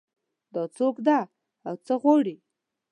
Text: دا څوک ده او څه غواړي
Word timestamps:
دا 0.53 0.63
څوک 0.77 0.95
ده 1.07 1.19
او 1.67 1.75
څه 1.85 1.93
غواړي 2.01 2.35